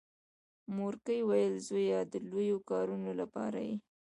مورکۍ 0.77 1.19
ویل 1.29 1.55
زويه 1.67 1.99
د 2.13 2.15
لويو 2.29 2.57
کارونو 2.69 3.11
لپاره 3.21 3.59
یې. 3.67 3.75